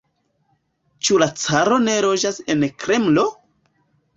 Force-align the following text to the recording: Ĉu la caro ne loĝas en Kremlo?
Ĉu 1.09 1.19
la 1.25 1.27
caro 1.41 1.77
ne 1.83 1.99
loĝas 2.07 2.41
en 2.55 2.69
Kremlo? 2.85 3.29